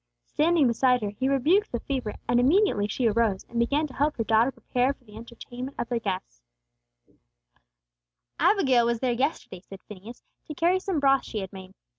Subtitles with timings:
[0.25, 4.17] Standing beside her, He rebuked the fever; and immediately she arose, and began to help
[4.17, 6.41] her daughter prepare for the entertainment of their guest.
[8.39, 11.75] "Abigail was there yesterday," said Phineas, "to carry some broth she had made.